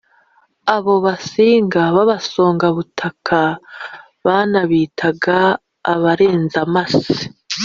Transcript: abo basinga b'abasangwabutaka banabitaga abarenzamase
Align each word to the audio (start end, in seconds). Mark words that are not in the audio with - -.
abo 0.75 0.93
basinga 1.05 1.81
b'abasangwabutaka 1.95 3.41
banabitaga 4.25 5.37
abarenzamase 5.93 7.15